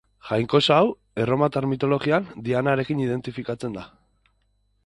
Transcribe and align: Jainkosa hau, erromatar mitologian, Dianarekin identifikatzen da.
Jainkosa 0.27 0.77
hau, 0.83 0.87
erromatar 1.25 1.69
mitologian, 1.73 2.27
Dianarekin 2.49 3.07
identifikatzen 3.07 3.81
da. 3.81 3.89